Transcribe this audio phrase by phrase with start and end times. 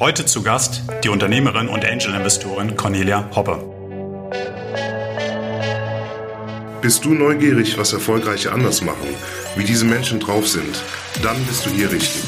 [0.00, 3.62] Heute zu Gast die Unternehmerin und Angel-Investorin Cornelia Hoppe.
[6.82, 9.08] Bist du neugierig, was Erfolgreiche anders machen,
[9.56, 10.82] wie diese Menschen drauf sind?
[11.22, 12.24] Dann bist du hier richtig.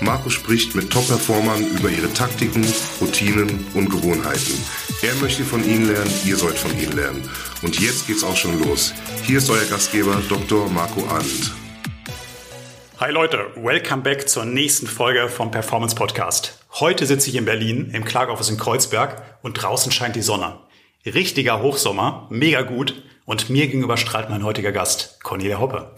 [0.00, 2.66] Marco spricht mit Top-Performern über ihre Taktiken,
[3.00, 4.58] Routinen und Gewohnheiten.
[5.02, 7.30] Er möchte von ihnen lernen, ihr sollt von ihnen lernen.
[7.62, 8.92] Und jetzt geht's auch schon los.
[9.22, 10.68] Hier ist euer Gastgeber Dr.
[10.68, 11.63] Marco Arndt.
[13.00, 16.64] Hi Leute, welcome back zur nächsten Folge vom Performance Podcast.
[16.74, 20.60] Heute sitze ich in Berlin im Klagoffice in Kreuzberg und draußen scheint die Sonne.
[21.04, 25.92] Richtiger Hochsommer, mega gut und mir gegenüber strahlt mein heutiger Gast, Cornelia Hoppe.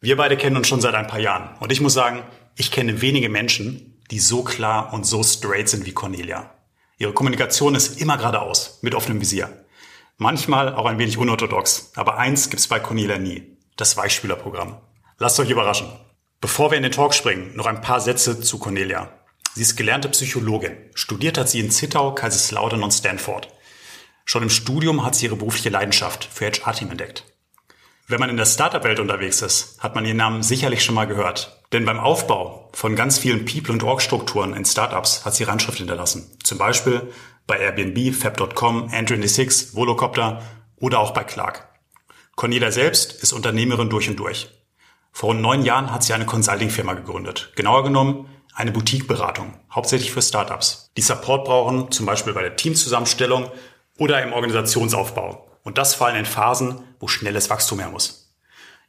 [0.00, 2.24] Wir beide kennen uns schon seit ein paar Jahren und ich muss sagen,
[2.56, 6.50] ich kenne wenige Menschen, die so klar und so straight sind wie Cornelia.
[6.98, 9.64] Ihre Kommunikation ist immer geradeaus, mit offenem Visier.
[10.16, 14.80] Manchmal auch ein wenig unorthodox, aber eins gibt's bei Cornelia nie, das Weichspülerprogramm.
[15.18, 15.88] Lasst euch überraschen.
[16.40, 19.10] Bevor wir in den Talk springen, noch ein paar Sätze zu Cornelia.
[19.54, 20.76] Sie ist gelernte Psychologin.
[20.94, 23.48] Studiert hat sie in Zittau, Kaiserslautern und Stanford.
[24.24, 27.24] Schon im Studium hat sie ihre berufliche Leidenschaft für HR-Team entdeckt.
[28.06, 31.60] Wenn man in der Startup-Welt unterwegs ist, hat man ihren Namen sicherlich schon mal gehört.
[31.72, 36.38] Denn beim Aufbau von ganz vielen People- und Org-Strukturen in Startups hat sie Randschrift hinterlassen.
[36.44, 37.12] Zum Beispiel
[37.48, 40.40] bei Airbnb, Fab.com, Andrew26, Volocopter
[40.76, 41.68] oder auch bei Clark.
[42.36, 44.50] Cornelia selbst ist Unternehmerin durch und durch.
[45.18, 47.50] Vor rund neun Jahren hat sie eine Consulting-Firma gegründet.
[47.56, 53.50] Genauer genommen eine Boutique-Beratung, hauptsächlich für Startups, die Support brauchen, zum Beispiel bei der Teamzusammenstellung
[53.98, 55.50] oder im Organisationsaufbau.
[55.64, 58.32] Und das vor allem in Phasen, wo schnelles Wachstum her muss.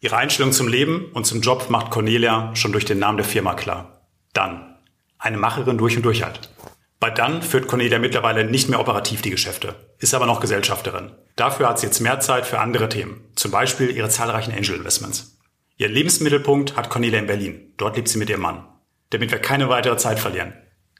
[0.02, 3.56] Ihre Einstellung zum Leben und zum Job macht Cornelia schon durch den Namen der Firma
[3.56, 4.04] klar.
[4.34, 4.78] Dann.
[5.18, 6.52] Eine Macherin durch und durch halt.
[7.00, 11.12] Bei Dann führt Cornelia mittlerweile nicht mehr operativ die Geschäfte, ist aber noch Gesellschafterin.
[11.36, 15.39] Dafür hat sie jetzt mehr Zeit für andere Themen, zum Beispiel ihre zahlreichen Angel Investments.
[15.82, 17.74] Ihr Lebensmittelpunkt hat Cornelia in Berlin.
[17.78, 18.70] Dort lebt sie mit ihrem Mann
[19.10, 20.54] damit wir keine weitere Zeit verlieren.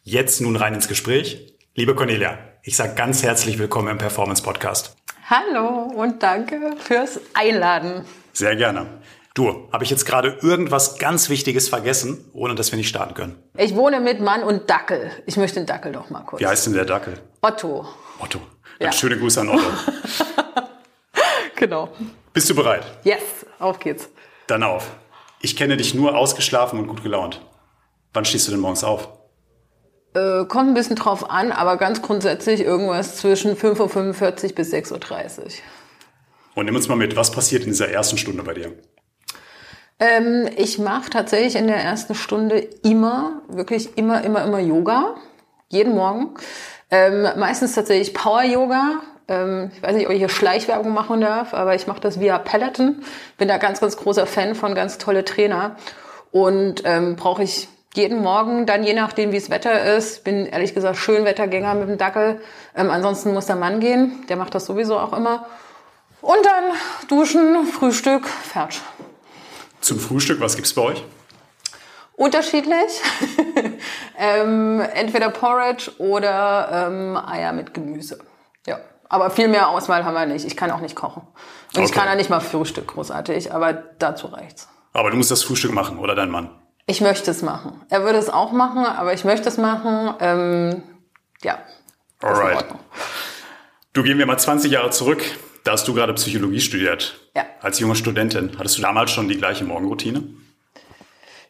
[0.04, 1.56] Jetzt nun rein ins Gespräch.
[1.76, 4.96] Liebe Cornelia, ich sage ganz herzlich willkommen im Performance Podcast.
[5.30, 8.04] Hallo und danke fürs Einladen.
[8.34, 9.02] Sehr gerne.
[9.36, 13.44] Du, habe ich jetzt gerade irgendwas ganz Wichtiges vergessen, ohne dass wir nicht starten können?
[13.56, 15.12] Ich wohne mit Mann und Dackel.
[15.28, 16.42] Ich möchte den Dackel doch mal kurz.
[16.42, 17.20] Wie heißt denn der Dackel?
[17.42, 17.88] Otto.
[18.18, 18.42] Otto.
[18.80, 18.92] Ja.
[18.92, 19.70] Schöne Grüße an Otto.
[21.56, 21.90] genau.
[22.34, 22.86] Bist du bereit?
[23.04, 24.10] Yes, auf geht's.
[24.50, 24.96] Dann auf.
[25.42, 27.40] Ich kenne dich nur ausgeschlafen und gut gelaunt.
[28.14, 29.10] Wann stehst du denn morgens auf?
[30.16, 35.40] Äh, kommt ein bisschen drauf an, aber ganz grundsätzlich irgendwas zwischen 5.45 Uhr bis 6.30
[35.40, 35.48] Uhr.
[36.56, 38.74] Und nimm uns mal mit, was passiert in dieser ersten Stunde bei dir?
[40.00, 45.16] Ähm, ich mache tatsächlich in der ersten Stunde immer, wirklich immer, immer, immer Yoga.
[45.70, 46.34] Jeden Morgen.
[46.90, 49.02] Ähm, meistens tatsächlich Power-Yoga.
[49.30, 52.38] Ähm, ich weiß nicht, ob ich hier Schleichwerbung machen darf, aber ich mache das via
[52.38, 53.04] Peloton.
[53.38, 55.78] Bin da ganz, ganz großer Fan von ganz tolle Trainer.
[56.32, 60.76] Und ähm, brauche ich jeden Morgen, dann je nachdem, wie es Wetter ist, bin ehrlich
[60.76, 62.42] gesagt Schönwettergänger mit dem Dackel.
[62.76, 65.48] Ähm, ansonsten muss der Mann gehen, der macht das sowieso auch immer.
[66.22, 66.64] Und dann
[67.08, 68.82] duschen, Frühstück, fertig.
[69.82, 71.04] Zum Frühstück, was gibt's bei euch?
[72.16, 73.02] Unterschiedlich.
[74.18, 78.20] ähm, entweder Porridge oder ähm, Eier mit Gemüse.
[78.68, 78.80] Ja.
[79.10, 80.46] Aber viel mehr Auswahl haben wir nicht.
[80.46, 81.24] Ich kann auch nicht kochen.
[81.24, 81.86] Und okay.
[81.86, 84.70] ich kann ja nicht mal Frühstück großartig, aber dazu reicht's.
[84.94, 86.50] Aber du musst das Frühstück machen, oder dein Mann?
[86.86, 87.82] Ich möchte es machen.
[87.90, 90.14] Er würde es auch machen, aber ich möchte es machen.
[90.20, 90.84] Ähm,
[91.44, 91.60] ja.
[92.22, 92.66] Alright.
[93.94, 95.24] Du gehen wir mal 20 Jahre zurück.
[95.64, 97.20] Da hast du gerade Psychologie studiert.
[97.36, 97.46] Ja.
[97.62, 98.58] Als junge Studentin.
[98.58, 100.24] Hattest du damals schon die gleiche Morgenroutine?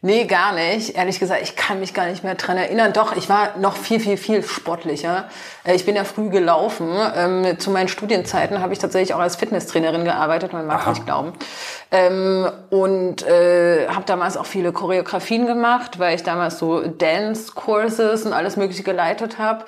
[0.01, 0.95] Nee, gar nicht.
[0.95, 2.93] Ehrlich gesagt, ich kann mich gar nicht mehr dran erinnern.
[2.93, 5.27] Doch, ich war noch viel, viel, viel sportlicher.
[5.65, 6.89] Äh, ich bin ja früh gelaufen.
[7.17, 10.91] Ähm, zu meinen Studienzeiten habe ich tatsächlich auch als Fitnesstrainerin gearbeitet, man mag Aha.
[10.91, 11.33] nicht glauben.
[11.91, 18.31] Ähm, und äh, habe damals auch viele Choreografien gemacht, weil ich damals so Dance-Courses und
[18.31, 19.65] alles Mögliche geleitet habe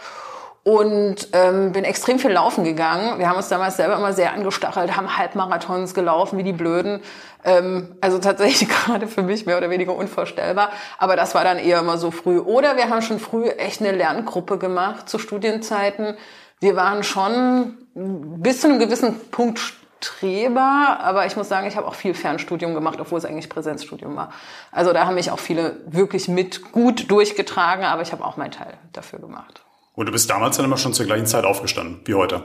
[0.64, 3.18] und ähm, bin extrem viel laufen gegangen.
[3.18, 7.02] Wir haben uns damals selber immer sehr angestachelt, haben Halbmarathons gelaufen wie die Blöden.
[7.44, 10.72] Ähm, also tatsächlich gerade für mich mehr oder weniger unvorstellbar.
[11.00, 12.38] Aber das war dann eher immer so früh.
[12.38, 16.16] Oder wir haben schon früh echt eine Lerngruppe gemacht zu Studienzeiten.
[16.60, 19.60] Wir waren schon bis zu einem gewissen Punkt
[20.04, 24.16] Streber, aber ich muss sagen, ich habe auch viel Fernstudium gemacht, obwohl es eigentlich Präsenzstudium
[24.16, 24.32] war.
[24.72, 28.52] Also da haben mich auch viele wirklich mit gut durchgetragen, aber ich habe auch meinen
[28.52, 29.62] Teil dafür gemacht.
[29.94, 32.44] Und du bist damals dann immer schon zur gleichen Zeit aufgestanden, wie heute?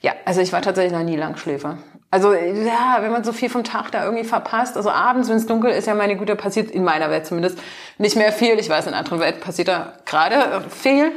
[0.00, 1.78] Ja, also ich war tatsächlich noch nie Langschläfer.
[2.10, 5.46] Also ja, wenn man so viel vom Tag da irgendwie verpasst, also abends, wenn es
[5.46, 7.58] dunkel ist, ja meine Güte, passiert in meiner Welt zumindest
[7.98, 8.58] nicht mehr viel.
[8.58, 11.12] Ich weiß, in anderen Welten passiert da gerade viel.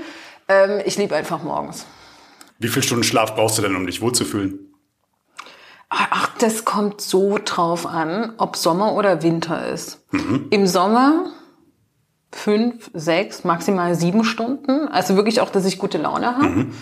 [0.47, 1.85] Ähm, ich liebe einfach morgens.
[2.59, 4.73] Wie viele Stunden Schlaf brauchst du denn, um dich wohlzufühlen?
[5.89, 10.03] Ach, das kommt so drauf an, ob Sommer oder Winter ist.
[10.11, 10.47] Mhm.
[10.50, 11.31] Im Sommer
[12.31, 14.88] fünf, sechs, maximal sieben Stunden.
[14.88, 16.47] Also wirklich auch, dass ich gute Laune habe.
[16.47, 16.74] Mhm.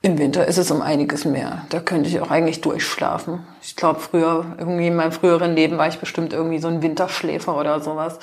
[0.00, 1.66] Im Winter ist es um einiges mehr.
[1.70, 3.44] Da könnte ich auch eigentlich durchschlafen.
[3.62, 7.58] Ich glaube, früher, irgendwie in meinem früheren Leben war ich bestimmt irgendwie so ein Winterschläfer
[7.58, 8.20] oder sowas,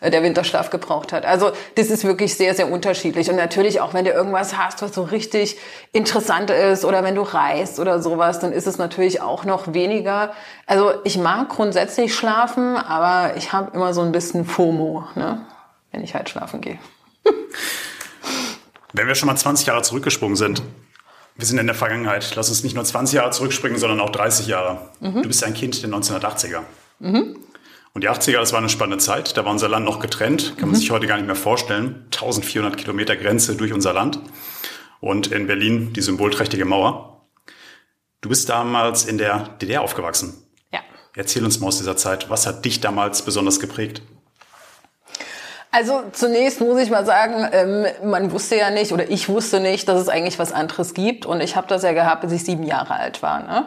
[0.00, 1.24] äh, der Winterschlaf gebraucht hat.
[1.24, 3.30] Also das ist wirklich sehr, sehr unterschiedlich.
[3.30, 5.58] Und natürlich auch, wenn du irgendwas hast, was so richtig
[5.92, 10.32] interessant ist oder wenn du reist oder sowas, dann ist es natürlich auch noch weniger.
[10.66, 15.46] Also ich mag grundsätzlich schlafen, aber ich habe immer so ein bisschen FOMO, ne?
[15.92, 16.78] Wenn ich halt schlafen gehe.
[18.94, 20.62] Wenn wir schon mal 20 Jahre zurückgesprungen sind,
[21.36, 22.34] wir sind in der Vergangenheit.
[22.36, 24.90] Lass uns nicht nur 20 Jahre zurückspringen, sondern auch 30 Jahre.
[25.00, 25.22] Mhm.
[25.22, 26.60] Du bist ein Kind der 1980er.
[26.98, 27.38] Mhm.
[27.94, 29.36] Und die 80er, das war eine spannende Zeit.
[29.36, 30.56] Da war unser Land noch getrennt.
[30.56, 30.80] Kann man mhm.
[30.80, 32.06] sich heute gar nicht mehr vorstellen.
[32.12, 34.20] 1400 Kilometer Grenze durch unser Land.
[35.00, 37.26] Und in Berlin die symbolträchtige Mauer.
[38.20, 40.34] Du bist damals in der DDR aufgewachsen.
[40.70, 40.80] Ja.
[41.16, 42.30] Erzähl uns mal aus dieser Zeit.
[42.30, 44.02] Was hat dich damals besonders geprägt?
[45.74, 49.88] Also zunächst muss ich mal sagen, ähm, man wusste ja nicht oder ich wusste nicht,
[49.88, 52.64] dass es eigentlich was anderes gibt und ich habe das ja gehabt, bis ich sieben
[52.64, 53.40] Jahre alt war.
[53.40, 53.64] Ne?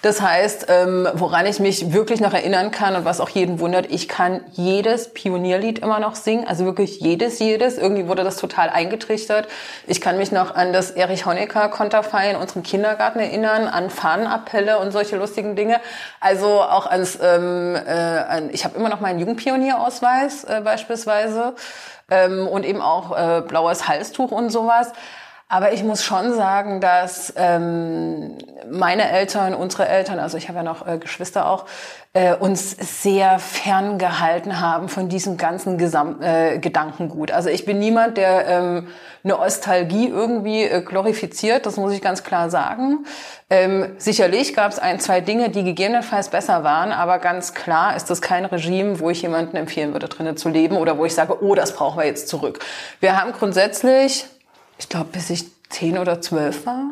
[0.00, 3.90] Das heißt, ähm, woran ich mich wirklich noch erinnern kann und was auch jeden wundert,
[3.90, 7.76] ich kann jedes Pionierlied immer noch singen, also wirklich jedes, jedes.
[7.76, 9.48] Irgendwie wurde das total eingetrichtert.
[9.88, 14.78] Ich kann mich noch an das Erich Honecker Konterfei in unserem Kindergarten erinnern, an Fahnenappelle
[14.78, 15.80] und solche lustigen Dinge.
[16.20, 21.47] Also auch ans, ähm, äh, an, ich habe immer noch meinen Jugendpionierausweis äh, beispielsweise
[22.10, 24.92] ähm, und eben auch äh, blaues Halstuch und sowas.
[25.50, 28.36] Aber ich muss schon sagen, dass ähm,
[28.70, 31.64] meine Eltern, unsere Eltern, also ich habe ja noch äh, Geschwister auch,
[32.12, 37.30] äh, uns sehr ferngehalten haben von diesem ganzen Gesam äh, Gedankengut.
[37.30, 38.88] Also ich bin niemand, der ähm,
[39.24, 43.06] eine Ostalgie irgendwie äh, glorifiziert, das muss ich ganz klar sagen.
[43.48, 48.10] Ähm, sicherlich gab es ein, zwei Dinge, die gegebenenfalls besser waren, aber ganz klar ist
[48.10, 51.42] das kein Regime, wo ich jemanden empfehlen würde, drinnen zu leben oder wo ich sage,
[51.42, 52.58] oh, das brauchen wir jetzt zurück.
[53.00, 54.26] Wir haben grundsätzlich
[54.78, 56.90] ich glaube, bis ich zehn oder zwölf war.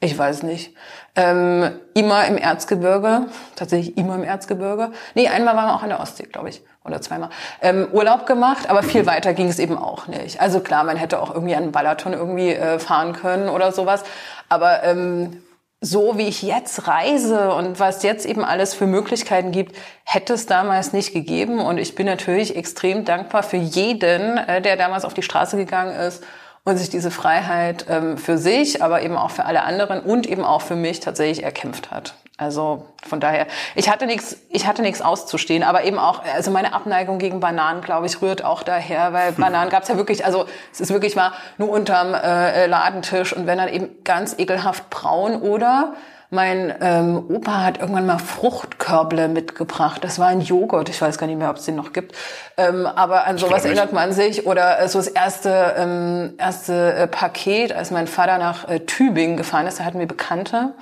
[0.00, 0.74] Ich weiß nicht.
[1.16, 3.26] Ähm, immer im Erzgebirge,
[3.56, 4.90] tatsächlich immer im Erzgebirge.
[5.14, 6.62] Nee, einmal waren wir auch in der Ostsee, glaube ich.
[6.84, 7.30] Oder zweimal.
[7.62, 10.42] Ähm, Urlaub gemacht, aber viel weiter ging es eben auch nicht.
[10.42, 14.04] Also klar, man hätte auch irgendwie an Balaton irgendwie äh, fahren können oder sowas.
[14.50, 15.42] Aber ähm,
[15.80, 20.44] so wie ich jetzt reise und was jetzt eben alles für Möglichkeiten gibt, hätte es
[20.44, 21.60] damals nicht gegeben.
[21.60, 25.94] Und ich bin natürlich extrem dankbar für jeden, äh, der damals auf die Straße gegangen
[25.98, 26.22] ist
[26.64, 30.44] und sich diese Freiheit ähm, für sich, aber eben auch für alle anderen und eben
[30.44, 32.14] auch für mich tatsächlich erkämpft hat.
[32.36, 33.46] Also von daher,
[33.76, 37.80] ich hatte nichts, ich hatte nichts auszustehen, aber eben auch, also meine Abneigung gegen Bananen,
[37.80, 41.32] glaube ich, rührt auch daher, weil Bananen gab's ja wirklich, also es ist wirklich mal
[41.58, 45.94] nur unterm äh, Ladentisch und wenn dann eben ganz ekelhaft braun oder
[46.34, 50.04] mein ähm, Opa hat irgendwann mal Fruchtkörble mitgebracht.
[50.04, 50.88] Das war ein Joghurt.
[50.88, 52.14] Ich weiß gar nicht mehr, ob es den noch gibt.
[52.56, 54.46] Ähm, aber an sowas erinnert man sich.
[54.46, 59.36] Oder äh, so das erste, ähm, erste äh, Paket, als mein Vater nach äh, Tübingen
[59.36, 60.74] gefahren ist, da hatten wir Bekannte.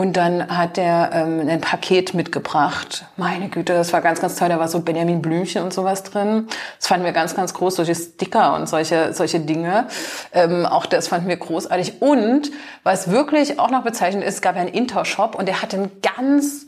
[0.00, 3.04] Und dann hat der ähm, ein Paket mitgebracht.
[3.18, 4.48] Meine Güte, das war ganz, ganz toll.
[4.48, 6.46] Da war so Benjamin Blümchen und sowas drin.
[6.78, 9.88] Das fanden wir ganz, ganz groß, solche Sticker und solche, solche Dinge.
[10.32, 12.00] Ähm, auch das fanden wir großartig.
[12.00, 12.50] Und
[12.82, 16.64] was wirklich auch noch bezeichnend ist, gab ja einen Intershop und der hatte einen ganz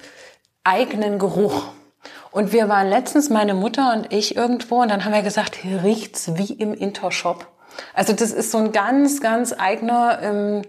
[0.62, 1.69] eigenen Geruch.
[2.32, 5.82] Und wir waren letztens, meine Mutter und ich, irgendwo und dann haben wir gesagt, hier
[5.82, 7.46] riecht's wie im Intershop.
[7.94, 10.19] Also das ist so ein ganz, ganz eigener...
[10.20, 10.62] Ähm,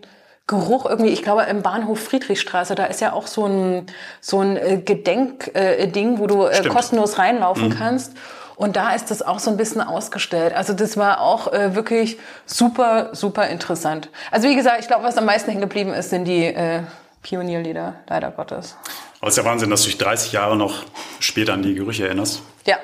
[0.45, 3.85] Geruch irgendwie, ich glaube im Bahnhof Friedrichstraße, da ist ja auch so ein
[4.19, 7.77] so ein äh, Gedenkding, äh, wo du äh, kostenlos reinlaufen mhm.
[7.77, 8.13] kannst.
[8.55, 10.53] Und da ist das auch so ein bisschen ausgestellt.
[10.53, 14.09] Also das war auch äh, wirklich super, super interessant.
[14.31, 16.83] Also wie gesagt, ich glaube, was am meisten hängen geblieben ist, sind die äh,
[17.23, 18.75] Pionierlieder, leider Gottes.
[19.19, 20.83] Aber es ist ja Wahnsinn, dass du dich 30 Jahre noch
[21.19, 22.41] später an die Gerüche erinnerst.
[22.65, 22.77] Ja,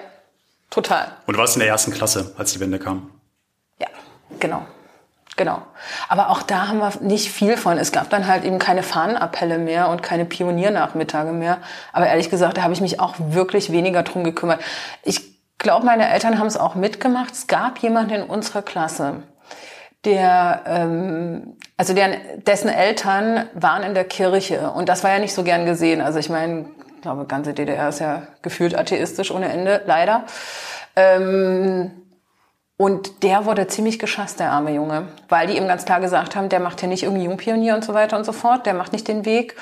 [0.70, 1.12] total.
[1.28, 3.12] Und du warst in der ersten Klasse, als die Wende kam.
[3.80, 3.88] Ja,
[4.40, 4.66] genau.
[5.40, 5.62] Genau.
[6.10, 7.78] Aber auch da haben wir nicht viel von.
[7.78, 11.60] Es gab dann halt eben keine Fahnenappelle mehr und keine Pioniernachmittage mehr.
[11.94, 14.60] Aber ehrlich gesagt, da habe ich mich auch wirklich weniger drum gekümmert.
[15.02, 15.22] Ich
[15.58, 17.32] glaube, meine Eltern haben es auch mitgemacht.
[17.32, 19.24] Es gab jemanden in unserer Klasse,
[20.04, 25.34] der, ähm, also der, dessen Eltern waren in der Kirche und das war ja nicht
[25.34, 26.02] so gern gesehen.
[26.02, 26.66] Also ich meine,
[26.98, 30.26] ich glaube, ganze DDR ist ja gefühlt atheistisch ohne Ende, leider.
[30.98, 31.92] Ähm,
[32.82, 36.48] und der wurde ziemlich geschasst, der arme Junge, weil die ihm ganz klar gesagt haben,
[36.48, 39.10] der macht hier nicht irgendwie Jungpionier und so weiter und so fort, der macht nicht
[39.10, 39.58] den Weg.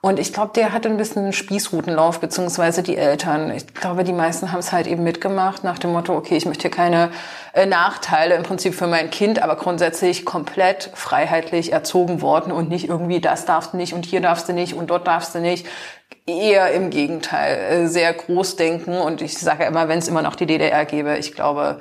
[0.00, 3.50] Und ich glaube, der hatte ein bisschen Spießrutenlauf, beziehungsweise die Eltern.
[3.50, 6.70] Ich glaube, die meisten haben es halt eben mitgemacht nach dem Motto, okay, ich möchte
[6.70, 7.10] keine
[7.52, 12.88] äh, Nachteile im Prinzip für mein Kind, aber grundsätzlich komplett freiheitlich erzogen worden und nicht
[12.88, 15.66] irgendwie, das darfst du nicht und hier darfst du nicht und dort darfst du nicht.
[16.26, 18.96] Eher im Gegenteil, äh, sehr groß denken.
[18.98, 21.78] Und ich sage immer, wenn es immer noch die DDR gäbe, ich glaube,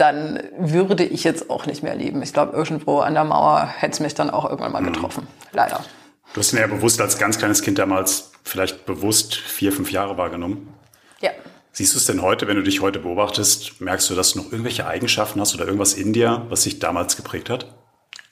[0.00, 2.22] dann würde ich jetzt auch nicht mehr leben.
[2.22, 5.24] Ich glaube, irgendwo an der Mauer hätte es mich dann auch irgendwann mal getroffen.
[5.24, 5.48] Mhm.
[5.52, 5.84] Leider.
[6.32, 10.16] Du hast ihn ja bewusst als ganz kleines Kind damals vielleicht bewusst vier, fünf Jahre
[10.16, 10.72] wahrgenommen.
[11.20, 11.30] Ja.
[11.72, 14.46] Siehst du es denn heute, wenn du dich heute beobachtest, merkst du, dass du noch
[14.46, 17.66] irgendwelche Eigenschaften hast oder irgendwas in dir, was sich damals geprägt hat?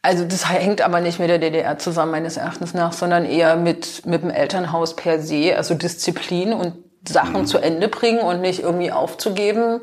[0.01, 4.07] Also das hängt aber nicht mit der DDR zusammen, meines Erachtens nach, sondern eher mit,
[4.07, 6.75] mit dem Elternhaus per se, also Disziplin und
[7.07, 7.47] Sachen mhm.
[7.47, 9.81] zu Ende bringen und nicht irgendwie aufzugeben.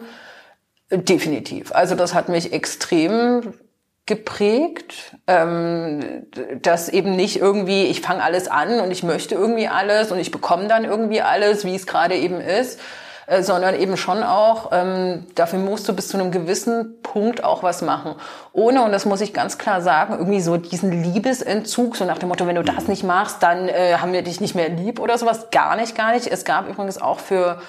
[0.91, 1.73] Definitiv.
[1.73, 3.53] Also das hat mich extrem
[4.05, 6.27] geprägt, ähm,
[6.61, 10.29] dass eben nicht irgendwie, ich fange alles an und ich möchte irgendwie alles und ich
[10.29, 12.79] bekomme dann irgendwie alles, wie es gerade eben ist,
[13.25, 17.63] äh, sondern eben schon auch, ähm, dafür musst du bis zu einem gewissen Punkt auch
[17.63, 18.13] was machen.
[18.53, 22.29] Ohne, und das muss ich ganz klar sagen, irgendwie so diesen Liebesentzug, so nach dem
[22.29, 25.17] Motto, wenn du das nicht machst, dann äh, haben wir dich nicht mehr lieb oder
[25.17, 25.49] sowas.
[25.49, 26.27] Gar nicht, gar nicht.
[26.27, 27.59] Es gab übrigens auch für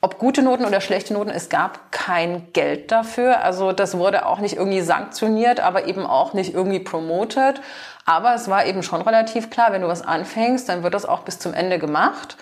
[0.00, 3.42] ob gute Noten oder schlechte Noten, es gab kein Geld dafür.
[3.42, 7.60] Also das wurde auch nicht irgendwie sanktioniert, aber eben auch nicht irgendwie promoted.
[8.04, 11.20] Aber es war eben schon relativ klar, wenn du was anfängst, dann wird das auch
[11.20, 12.36] bis zum Ende gemacht.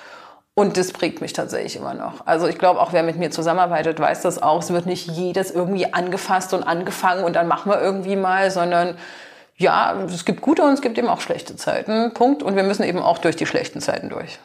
[0.54, 2.26] Und das prägt mich tatsächlich immer noch.
[2.26, 4.62] Also ich glaube, auch wer mit mir zusammenarbeitet, weiß das auch.
[4.62, 8.96] Es wird nicht jedes irgendwie angefasst und angefangen und dann machen wir irgendwie mal, sondern
[9.56, 12.12] ja, es gibt gute und es gibt eben auch schlechte Zeiten.
[12.12, 12.42] Punkt.
[12.42, 14.38] Und wir müssen eben auch durch die schlechten Zeiten durch.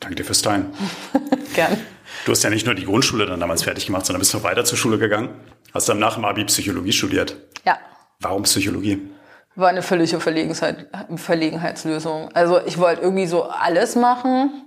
[0.00, 0.72] Danke dir fürs Teilen.
[1.54, 1.80] Gern.
[2.24, 4.64] Du hast ja nicht nur die Grundschule dann damals fertig gemacht, sondern bist noch weiter
[4.64, 5.28] zur Schule gegangen.
[5.74, 7.36] Hast dann nach dem Abi Psychologie studiert.
[7.64, 7.78] Ja.
[8.20, 9.10] Warum Psychologie?
[9.56, 12.30] War eine völlige Verlegenheit, Verlegenheitslösung.
[12.32, 14.64] Also ich wollte irgendwie so alles machen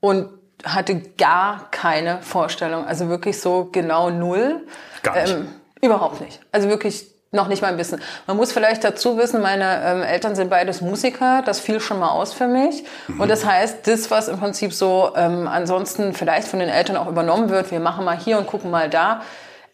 [0.00, 0.28] und
[0.64, 2.84] hatte gar keine Vorstellung.
[2.84, 4.66] Also wirklich so genau null.
[5.02, 5.34] Gar nicht.
[5.34, 5.48] Ähm,
[5.80, 6.40] überhaupt nicht.
[6.50, 8.00] Also wirklich noch nicht mal ein bisschen.
[8.26, 12.10] Man muss vielleicht dazu wissen, meine ähm, Eltern sind beides Musiker, das fiel schon mal
[12.10, 12.84] aus für mich.
[13.06, 13.20] Mhm.
[13.20, 17.08] Und das heißt, das, was im Prinzip so ähm, ansonsten vielleicht von den Eltern auch
[17.08, 19.20] übernommen wird, wir machen mal hier und gucken mal da,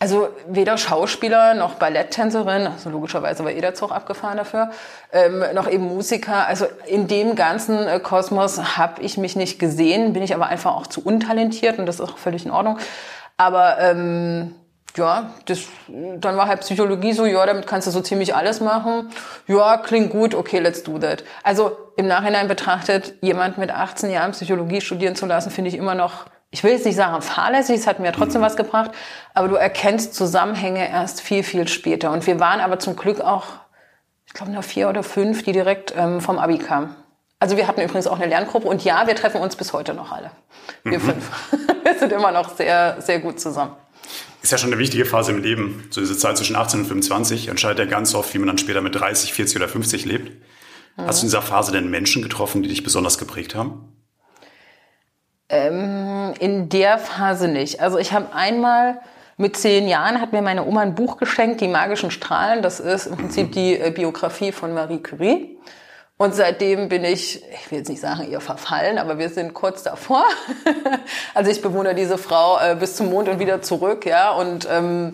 [0.00, 4.70] also weder Schauspieler noch Balletttänzerin, also logischerweise war eh der Zug abgefahren dafür,
[5.12, 6.46] ähm, noch eben Musiker.
[6.46, 10.74] Also in dem ganzen äh, Kosmos habe ich mich nicht gesehen, bin ich aber einfach
[10.74, 12.78] auch zu untalentiert und das ist auch völlig in Ordnung.
[13.36, 14.54] Aber ähm,
[14.96, 19.10] ja, das, dann war halt Psychologie so, ja, damit kannst du so ziemlich alles machen.
[19.46, 21.24] Ja, klingt gut, okay, let's do that.
[21.42, 25.94] Also im Nachhinein betrachtet, jemand mit 18 Jahren Psychologie studieren zu lassen, finde ich immer
[25.94, 28.46] noch ich will jetzt nicht sagen fahrlässig, es hat mir trotzdem mhm.
[28.46, 28.92] was gebracht,
[29.34, 32.12] aber du erkennst Zusammenhänge erst viel, viel später.
[32.12, 33.46] Und wir waren aber zum Glück auch,
[34.24, 36.94] ich glaube, nur vier oder fünf, die direkt ähm, vom Abi kamen.
[37.40, 40.12] Also wir hatten übrigens auch eine Lerngruppe und ja, wir treffen uns bis heute noch
[40.12, 40.30] alle.
[40.84, 41.02] Wir mhm.
[41.02, 41.52] fünf.
[41.82, 43.72] wir sind immer noch sehr, sehr gut zusammen.
[44.44, 45.84] Ist ja schon eine wichtige Phase im Leben.
[45.88, 48.82] So diese Zeit zwischen 18 und 25 entscheidet ja ganz oft, wie man dann später
[48.82, 50.32] mit 30, 40 oder 50 lebt.
[50.98, 51.06] Mhm.
[51.06, 53.96] Hast du in dieser Phase denn Menschen getroffen, die dich besonders geprägt haben?
[55.48, 57.80] Ähm, in der Phase nicht.
[57.80, 59.00] Also ich habe einmal
[59.38, 62.60] mit zehn Jahren hat mir meine Oma ein Buch geschenkt, Die magischen Strahlen.
[62.60, 65.56] Das ist im Prinzip die äh, Biografie von Marie Curie.
[66.16, 69.82] Und seitdem bin ich, ich will jetzt nicht sagen, ihr verfallen, aber wir sind kurz
[69.82, 70.24] davor.
[71.34, 74.30] also ich bewundere diese Frau äh, bis zum Mond und wieder zurück, ja.
[74.30, 75.12] Und ähm,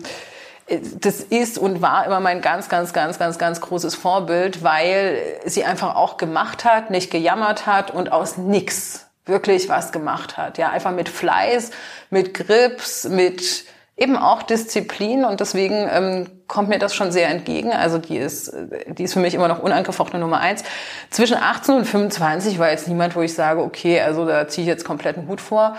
[0.99, 5.65] das ist und war immer mein ganz, ganz, ganz, ganz, ganz großes Vorbild, weil sie
[5.65, 10.57] einfach auch gemacht hat, nicht gejammert hat und aus nix wirklich was gemacht hat.
[10.57, 11.71] Ja, einfach mit Fleiß,
[12.09, 13.65] mit Grips, mit
[14.01, 17.71] eben auch Disziplin und deswegen ähm, kommt mir das schon sehr entgegen.
[17.71, 18.51] Also die ist,
[18.87, 20.63] die ist für mich immer noch unangefochtene Nummer eins.
[21.11, 24.67] Zwischen 18 und 25 war jetzt niemand, wo ich sage, okay, also da ziehe ich
[24.67, 25.75] jetzt kompletten Hut vor.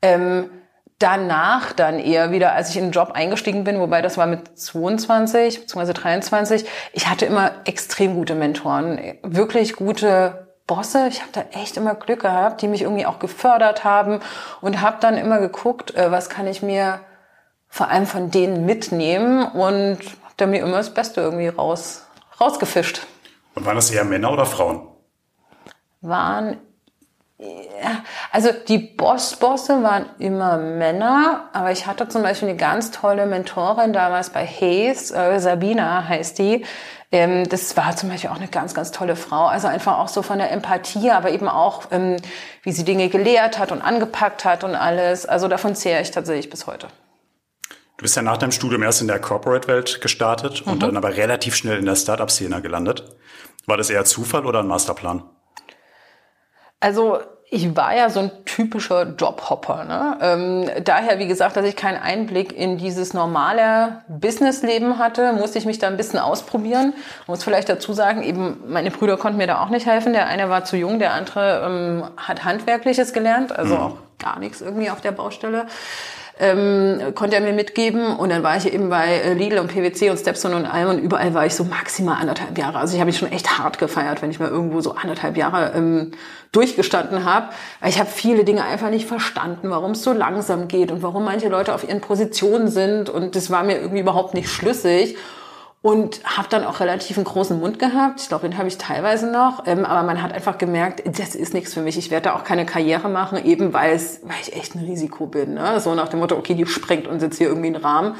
[0.00, 0.50] Ähm,
[0.98, 4.58] danach dann eher wieder, als ich in den Job eingestiegen bin, wobei das war mit
[4.58, 5.92] 22 bzw.
[5.92, 6.64] 23,
[6.94, 12.22] ich hatte immer extrem gute Mentoren, wirklich gute Bosse, ich habe da echt immer Glück
[12.22, 14.20] gehabt, die mich irgendwie auch gefördert haben
[14.62, 17.00] und habe dann immer geguckt, äh, was kann ich mir
[17.68, 22.06] vor allem von denen mitnehmen und habe da mir immer das Beste irgendwie raus,
[22.40, 23.06] rausgefischt.
[23.54, 24.88] Und waren das eher Männer oder Frauen?
[26.00, 26.58] Waren
[28.32, 33.92] also die Boss-Bosse waren immer Männer, aber ich hatte zum Beispiel eine ganz tolle Mentorin
[33.92, 36.64] damals bei Hayes, äh, Sabina heißt die,
[37.12, 39.46] ähm, das war zum Beispiel auch eine ganz, ganz tolle Frau.
[39.46, 42.16] Also einfach auch so von der Empathie, aber eben auch, ähm,
[42.62, 45.26] wie sie Dinge gelehrt hat und angepackt hat und alles.
[45.26, 46.88] Also davon zehre ich tatsächlich bis heute.
[47.96, 50.72] Du bist ja nach deinem Studium erst in der Corporate-Welt gestartet mhm.
[50.72, 53.04] und dann aber relativ schnell in der Startup-Szene gelandet.
[53.66, 55.22] War das eher Zufall oder ein Masterplan?
[56.78, 59.84] Also ich war ja so ein typischer Jobhopper.
[59.84, 60.18] Ne?
[60.20, 65.64] Ähm, daher, wie gesagt, dass ich keinen Einblick in dieses normale Businessleben hatte, musste ich
[65.64, 66.92] mich da ein bisschen ausprobieren.
[67.22, 70.12] Ich muss vielleicht dazu sagen, eben meine Brüder konnten mir da auch nicht helfen.
[70.12, 73.80] Der eine war zu jung, der andere ähm, hat Handwerkliches gelernt, also mhm.
[73.80, 75.66] auch gar nichts irgendwie auf der Baustelle.
[76.38, 78.16] Ähm, konnte er mir mitgeben.
[78.16, 80.98] Und dann war ich eben bei äh, Lidl und PwC und Stepstone und allem und
[80.98, 82.78] überall war ich so maximal anderthalb Jahre.
[82.78, 85.72] Also ich habe mich schon echt hart gefeiert, wenn ich mal irgendwo so anderthalb Jahre
[85.74, 86.12] ähm,
[86.52, 87.48] durchgestanden habe.
[87.86, 91.48] Ich habe viele Dinge einfach nicht verstanden, warum es so langsam geht und warum manche
[91.48, 93.08] Leute auf ihren Positionen sind.
[93.08, 95.16] Und das war mir irgendwie überhaupt nicht schlüssig
[95.86, 98.20] und habe dann auch relativ einen großen Mund gehabt.
[98.20, 99.68] Ich glaube, den habe ich teilweise noch.
[99.68, 101.96] Ähm, aber man hat einfach gemerkt, das ist nichts für mich.
[101.96, 105.26] Ich werde da auch keine Karriere machen, eben weil, es, weil ich echt ein Risiko
[105.26, 105.54] bin.
[105.54, 105.78] Ne?
[105.78, 108.16] So nach dem Motto, okay, die sprengt uns jetzt hier irgendwie einen Rahmen.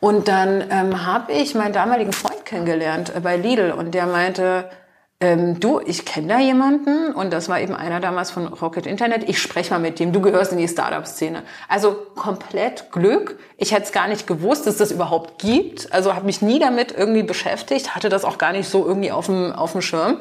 [0.00, 4.70] Und dann ähm, habe ich meinen damaligen Freund kennengelernt äh, bei Lidl und der meinte,
[5.20, 9.28] ähm, du, ich kenne da jemanden und das war eben einer damals von Rocket Internet.
[9.28, 10.12] Ich spreche mal mit dem.
[10.12, 11.42] Du gehörst in die Startup-Szene.
[11.68, 13.36] Also komplett Glück.
[13.56, 15.92] Ich hätte es gar nicht gewusst, dass das überhaupt gibt.
[15.92, 19.26] Also habe mich nie damit irgendwie beschäftigt, hatte das auch gar nicht so irgendwie auf
[19.26, 20.18] dem, auf dem Schirm.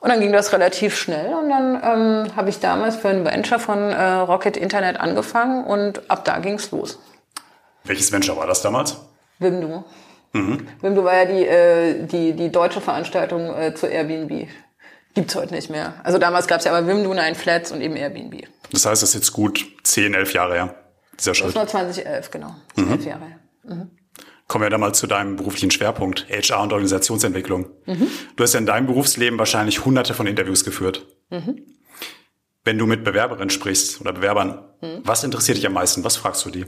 [0.00, 3.60] Und dann ging das relativ schnell und dann ähm, habe ich damals für ein Venture
[3.60, 6.98] von äh, Rocket Internet angefangen und ab da ging's los.
[7.84, 8.96] Welches Venture war das damals?
[9.38, 9.84] Wimdu.
[10.32, 10.66] Mhm.
[10.80, 14.48] Wimdu war ja die, äh, die, die deutsche Veranstaltung äh, zu Airbnb.
[15.14, 15.94] Gibt's heute nicht mehr.
[16.04, 18.46] Also damals gab's ja aber Wimdu, Nine Flats und eben Airbnb.
[18.72, 20.74] Das heißt, das ist jetzt gut 10, 11 Jahre her,
[21.18, 21.48] dieser Schritt.
[21.48, 22.54] Das war 2011, genau.
[22.76, 22.92] Mhm.
[22.92, 23.38] 11 Jahre her.
[23.64, 23.90] Mhm.
[24.48, 27.66] Kommen wir da mal zu deinem beruflichen Schwerpunkt, HR und Organisationsentwicklung.
[27.86, 28.08] Mhm.
[28.36, 31.06] Du hast ja in deinem Berufsleben wahrscheinlich hunderte von Interviews geführt.
[31.30, 31.62] Mhm.
[32.64, 35.00] Wenn du mit Bewerberinnen sprichst oder Bewerbern, mhm.
[35.04, 36.04] was interessiert dich am meisten?
[36.04, 36.66] Was fragst du die?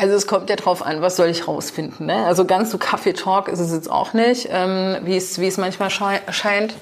[0.00, 2.06] Also es kommt ja drauf an, was soll ich rausfinden.
[2.06, 2.24] Ne?
[2.24, 6.74] Also ganz so Kaffee-Talk ist es jetzt auch nicht, ähm, wie es manchmal scheint.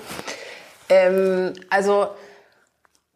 [0.88, 2.06] Ähm, also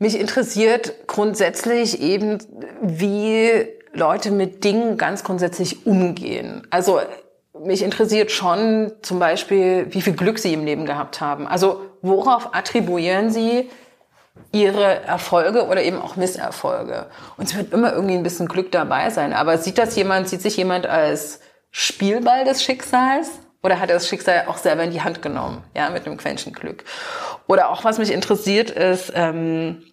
[0.01, 2.39] mich interessiert grundsätzlich eben,
[2.83, 6.67] wie Leute mit Dingen ganz grundsätzlich umgehen.
[6.71, 6.99] Also
[7.61, 11.47] mich interessiert schon zum Beispiel, wie viel Glück sie im Leben gehabt haben.
[11.47, 13.71] Also worauf attribuieren sie
[14.53, 17.07] ihre Erfolge oder eben auch Misserfolge.
[17.37, 19.33] Und es wird immer irgendwie ein bisschen Glück dabei sein.
[19.33, 23.31] Aber sieht das jemand, sieht sich jemand als Spielball des Schicksals?
[23.63, 25.63] Oder hat er das Schicksal auch selber in die Hand genommen?
[25.75, 26.85] Ja, mit einem Quäntchen Glück.
[27.47, 29.85] Oder auch was mich interessiert ist, ähm,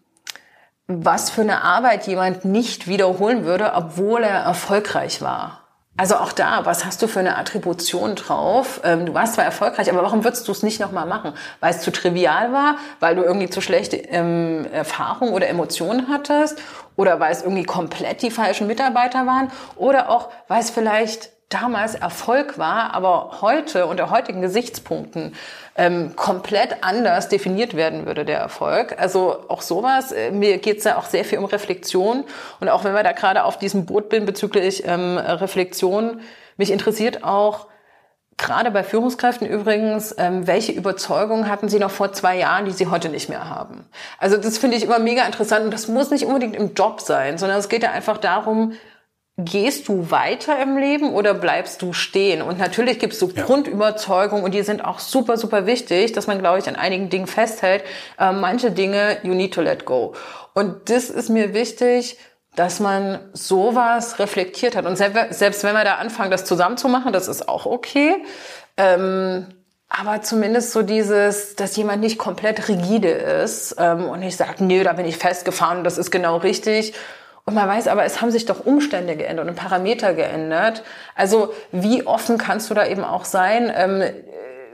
[0.88, 5.59] was für eine Arbeit jemand nicht wiederholen würde, obwohl er erfolgreich war.
[6.00, 8.80] Also auch da, was hast du für eine Attribution drauf?
[8.86, 11.34] Ähm, du warst zwar erfolgreich, aber warum würdest du es nicht nochmal machen?
[11.60, 16.58] Weil es zu trivial war, weil du irgendwie zu schlechte ähm, Erfahrungen oder Emotionen hattest
[16.96, 21.96] oder weil es irgendwie komplett die falschen Mitarbeiter waren oder auch, weil es vielleicht damals
[21.96, 25.34] Erfolg war, aber heute unter heutigen Gesichtspunkten
[25.76, 28.96] ähm, komplett anders definiert werden würde, der Erfolg.
[29.00, 32.24] Also auch sowas, äh, mir geht's da auch sehr viel um Reflexion.
[32.60, 36.22] Und auch wenn wir da gerade auf diesem Boot bin bezüglich ähm, Reflexion,
[36.58, 37.68] mich interessiert auch,
[38.38, 42.88] gerade bei Führungskräften übrigens, ähm, welche Überzeugungen hatten Sie noch vor zwei Jahren, die Sie
[42.88, 43.86] heute nicht mehr haben?
[44.18, 47.38] Also das finde ich immer mega interessant und das muss nicht unbedingt im Job sein,
[47.38, 48.74] sondern es geht ja einfach darum,
[49.46, 52.42] gehst du weiter im Leben oder bleibst du stehen?
[52.42, 53.44] Und natürlich gibt es so ja.
[53.44, 57.28] Grundüberzeugungen und die sind auch super, super wichtig, dass man, glaube ich, an einigen Dingen
[57.28, 57.84] festhält.
[58.20, 60.14] Äh, manche Dinge, you need to let go.
[60.54, 62.18] Und das ist mir wichtig,
[62.56, 64.86] dass man sowas reflektiert hat.
[64.86, 68.18] Und selbst wenn wir da anfangen, das zusammenzumachen, das ist auch okay.
[68.76, 69.48] Ähm,
[69.88, 74.84] aber zumindest so dieses, dass jemand nicht komplett rigide ist ähm, und nicht sagt, nö,
[74.84, 76.94] da bin ich festgefahren, das ist genau richtig,
[77.50, 80.84] und man weiß aber, es haben sich doch Umstände geändert und Parameter geändert.
[81.16, 84.04] Also wie offen kannst du da eben auch sein, ähm,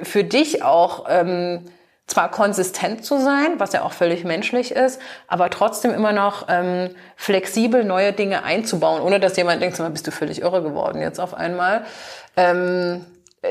[0.01, 1.63] für dich auch ähm,
[2.05, 6.89] zwar konsistent zu sein, was ja auch völlig menschlich ist, aber trotzdem immer noch ähm,
[7.15, 11.33] flexibel neue Dinge einzubauen, ohne dass jemand denkt, bist du völlig irre geworden jetzt auf
[11.33, 11.85] einmal.
[12.35, 13.05] Ähm,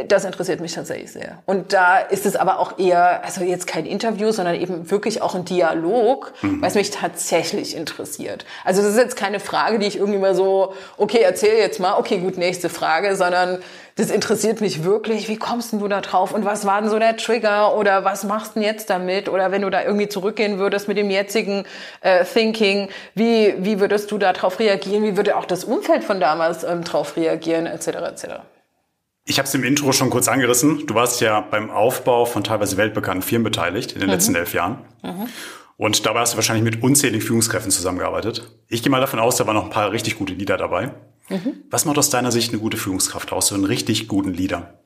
[0.08, 1.38] das interessiert mich tatsächlich sehr.
[1.46, 5.34] Und da ist es aber auch eher, also jetzt kein Interview, sondern eben wirklich auch
[5.34, 6.62] ein Dialog, mhm.
[6.62, 8.44] was mich tatsächlich interessiert.
[8.64, 11.98] Also das ist jetzt keine Frage, die ich irgendwie mal so, okay, erzähl jetzt mal,
[11.98, 13.58] okay, gut, nächste Frage, sondern
[13.96, 15.28] das interessiert mich wirklich.
[15.28, 16.32] Wie kommst denn du da drauf?
[16.32, 17.76] Und was war denn so der Trigger?
[17.76, 19.28] Oder was machst du denn jetzt damit?
[19.28, 21.64] Oder wenn du da irgendwie zurückgehen würdest mit dem jetzigen
[22.00, 25.04] äh, Thinking, wie, wie würdest du da drauf reagieren?
[25.04, 27.66] Wie würde auch das Umfeld von damals ähm, drauf reagieren?
[27.66, 27.86] Etc.
[27.86, 28.26] etc.
[29.26, 30.86] Ich habe es im Intro schon kurz angerissen.
[30.86, 34.14] Du warst ja beim Aufbau von teilweise weltbekannten Firmen beteiligt in den mhm.
[34.14, 34.84] letzten elf Jahren.
[35.02, 35.28] Mhm.
[35.76, 38.52] Und dabei hast du wahrscheinlich mit unzähligen Führungskräften zusammengearbeitet.
[38.68, 40.92] Ich gehe mal davon aus, da waren noch ein paar richtig gute Leader dabei.
[41.30, 41.64] Mhm.
[41.70, 44.78] Was macht aus deiner Sicht eine gute Führungskraft aus, so einen richtig guten Leader?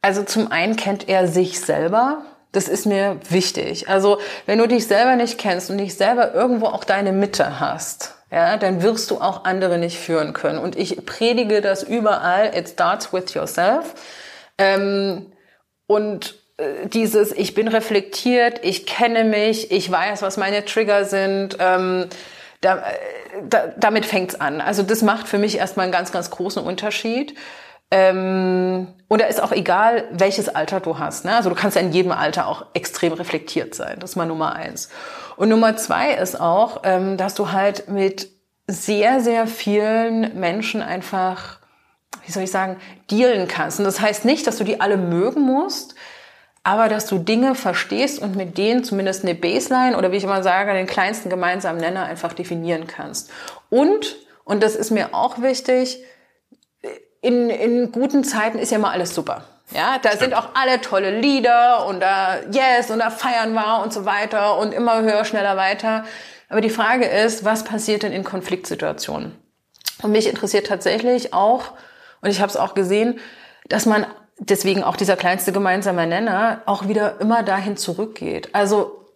[0.00, 2.24] Also zum einen kennt er sich selber.
[2.52, 3.88] Das ist mir wichtig.
[3.88, 8.14] Also wenn du dich selber nicht kennst und dich selber irgendwo auch deine Mitte hast,
[8.32, 10.58] ja, dann wirst du auch andere nicht führen können.
[10.58, 12.56] Und ich predige das überall.
[12.56, 13.94] It starts with yourself.
[14.56, 15.30] Ähm,
[15.86, 21.58] und äh, dieses, ich bin reflektiert, ich kenne mich, ich weiß, was meine Trigger sind.
[21.60, 22.06] Ähm,
[22.62, 22.82] da, äh,
[23.50, 24.62] da, damit fängt's an.
[24.62, 27.34] Also das macht für mich erstmal einen ganz, ganz großen Unterschied.
[27.92, 31.26] Ähm, und da ist auch egal, welches Alter du hast.
[31.26, 31.36] Ne?
[31.36, 33.98] Also du kannst ja in jedem Alter auch extrem reflektiert sein.
[34.00, 34.88] Das ist mal Nummer eins.
[35.36, 38.30] Und Nummer zwei ist auch, ähm, dass du halt mit
[38.66, 41.58] sehr, sehr vielen Menschen einfach,
[42.24, 42.78] wie soll ich sagen,
[43.10, 43.78] dealen kannst.
[43.78, 45.94] Und das heißt nicht, dass du die alle mögen musst,
[46.64, 50.42] aber dass du Dinge verstehst und mit denen zumindest eine Baseline oder wie ich immer
[50.42, 53.30] sage, den kleinsten gemeinsamen Nenner einfach definieren kannst.
[53.68, 56.02] Und, und das ist mir auch wichtig,
[57.22, 59.44] in, in guten Zeiten ist ja mal alles super.
[59.74, 63.92] Ja, da sind auch alle tolle Lieder und da Yes und da feiern wir und
[63.92, 66.04] so weiter und immer höher, schneller weiter.
[66.50, 69.34] Aber die Frage ist, was passiert denn in Konfliktsituationen?
[70.02, 71.70] Und mich interessiert tatsächlich auch,
[72.20, 73.20] und ich habe es auch gesehen,
[73.68, 74.04] dass man
[74.38, 78.50] deswegen auch dieser kleinste gemeinsame Nenner auch wieder immer dahin zurückgeht.
[78.52, 79.06] Also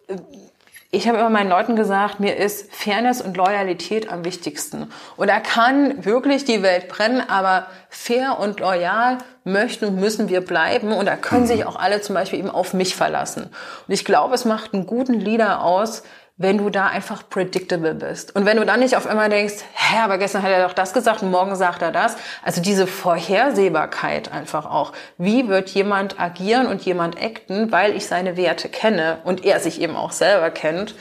[0.89, 4.89] ich habe immer meinen Leuten gesagt, mir ist Fairness und Loyalität am wichtigsten.
[5.17, 10.39] Und da kann wirklich die Welt brennen, aber fair und loyal möchten und müssen wir
[10.39, 10.93] bleiben.
[10.93, 13.49] Und da können sich auch alle zum Beispiel eben auf mich verlassen.
[13.87, 16.03] Und ich glaube, es macht einen guten Leader aus,
[16.39, 18.35] wenn du da einfach predictable bist.
[18.35, 20.93] Und wenn du dann nicht auf einmal denkst, hä, aber gestern hat er doch das
[20.93, 22.15] gesagt und morgen sagt er das.
[22.43, 24.93] Also diese Vorhersehbarkeit einfach auch.
[25.17, 29.81] Wie wird jemand agieren und jemand acten, weil ich seine Werte kenne und er sich
[29.81, 30.93] eben auch selber kennt.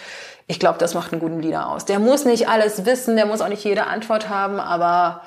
[0.47, 1.85] Ich glaube, das macht einen guten Leader aus.
[1.85, 5.23] Der muss nicht alles wissen, der muss auch nicht jede Antwort haben, aber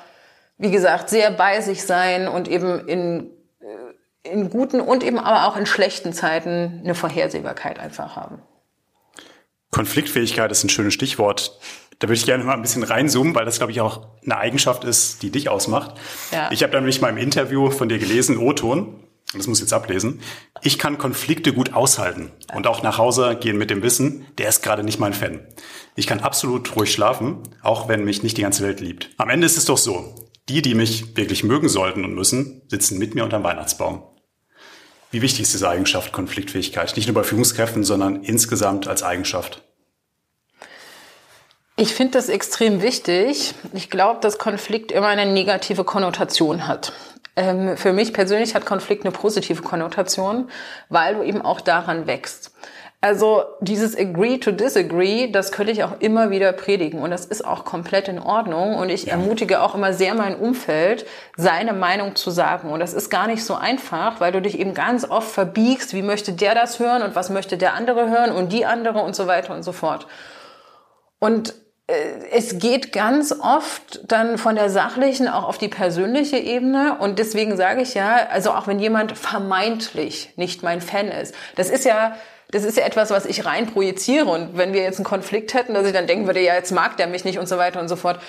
[0.58, 5.46] wie gesagt, sehr bei sich sein und eben in, äh, in guten und eben aber
[5.46, 8.42] auch in schlechten Zeiten eine Vorhersehbarkeit einfach haben.
[9.70, 11.58] Konfliktfähigkeit ist ein schönes Stichwort.
[11.98, 14.84] Da würde ich gerne mal ein bisschen reinzoomen, weil das, glaube ich, auch eine Eigenschaft
[14.84, 15.94] ist, die dich ausmacht.
[16.32, 16.50] Ja.
[16.50, 19.04] Ich habe nämlich mal im Interview von dir gelesen, O-Ton,
[19.34, 20.20] das muss ich jetzt ablesen,
[20.62, 24.62] ich kann Konflikte gut aushalten und auch nach Hause gehen mit dem Wissen, der ist
[24.62, 25.46] gerade nicht mein Fan.
[25.94, 29.10] Ich kann absolut ruhig schlafen, auch wenn mich nicht die ganze Welt liebt.
[29.18, 30.14] Am Ende ist es doch so,
[30.48, 34.02] die, die mich wirklich mögen sollten und müssen, sitzen mit mir unterm Weihnachtsbaum.
[35.10, 36.94] Wie wichtig ist diese Eigenschaft Konfliktfähigkeit?
[36.96, 39.62] Nicht nur bei Führungskräften, sondern insgesamt als Eigenschaft.
[41.76, 43.54] Ich finde das extrem wichtig.
[43.72, 46.92] Ich glaube, dass Konflikt immer eine negative Konnotation hat.
[47.36, 50.50] Ähm, für mich persönlich hat Konflikt eine positive Konnotation,
[50.90, 52.52] weil du eben auch daran wächst.
[53.02, 57.42] Also dieses Agree to Disagree, das könnte ich auch immer wieder predigen und das ist
[57.42, 62.30] auch komplett in Ordnung und ich ermutige auch immer sehr mein Umfeld, seine Meinung zu
[62.30, 65.94] sagen und das ist gar nicht so einfach, weil du dich eben ganz oft verbiegst,
[65.94, 69.16] wie möchte der das hören und was möchte der andere hören und die andere und
[69.16, 70.06] so weiter und so fort.
[71.20, 71.54] Und
[71.86, 71.94] äh,
[72.32, 77.56] es geht ganz oft dann von der sachlichen auch auf die persönliche Ebene und deswegen
[77.56, 82.14] sage ich ja, also auch wenn jemand vermeintlich nicht mein Fan ist, das ist ja
[82.50, 84.26] das ist ja etwas, was ich rein projiziere.
[84.26, 86.96] Und wenn wir jetzt einen Konflikt hätten, dass ich dann denken würde, ja, jetzt mag
[86.96, 88.20] der mich nicht und so weiter und so fort.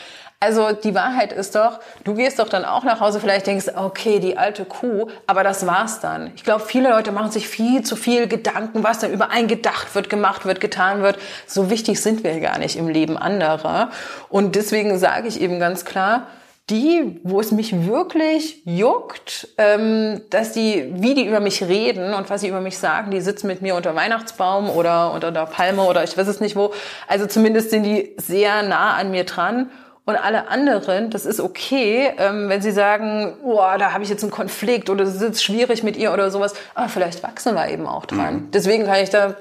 [0.43, 4.17] Also die Wahrheit ist doch, du gehst doch dann auch nach Hause, vielleicht denkst, okay,
[4.17, 6.31] die alte Kuh, aber das war's dann.
[6.35, 10.09] Ich glaube, viele Leute machen sich viel zu viel Gedanken, was dann überein gedacht wird,
[10.09, 11.19] gemacht wird, getan wird.
[11.45, 13.91] So wichtig sind wir gar nicht im Leben anderer.
[14.29, 16.25] Und deswegen sage ich eben ganz klar,
[16.69, 22.29] die, wo es mich wirklich juckt, ähm, dass die, wie die über mich reden und
[22.29, 25.83] was sie über mich sagen, die sitzen mit mir unter Weihnachtsbaum oder unter der Palme
[25.83, 26.73] oder ich weiß es nicht wo.
[27.07, 29.69] Also zumindest sind die sehr nah an mir dran.
[30.03, 34.23] Und alle anderen, das ist okay, ähm, wenn sie sagen, oh, da habe ich jetzt
[34.23, 36.53] einen Konflikt oder es ist schwierig mit ihr oder sowas.
[36.73, 38.35] Aber vielleicht wachsen wir eben auch dran.
[38.35, 38.51] Mhm.
[38.51, 39.35] Deswegen kann ich da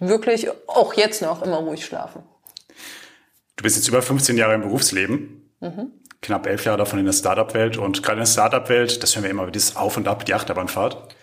[0.00, 2.22] wirklich auch jetzt noch immer ruhig schlafen.
[3.56, 5.50] Du bist jetzt über 15 Jahre im Berufsleben.
[5.60, 7.76] Mhm knapp elf Jahre davon in der Startup-Welt.
[7.76, 11.14] Und gerade in der Startup-Welt, das hören wir immer, dieses Auf und Ab, die Achterbahnfahrt.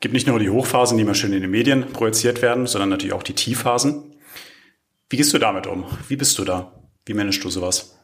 [0.00, 3.14] Gibt nicht nur die Hochphasen, die immer schön in den Medien projiziert werden, sondern natürlich
[3.14, 4.14] auch die Tiefphasen.
[5.08, 5.84] Wie gehst du damit um?
[6.08, 6.72] Wie bist du da?
[7.04, 7.96] Wie managst du sowas?